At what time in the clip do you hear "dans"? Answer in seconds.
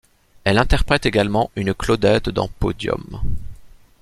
2.29-2.47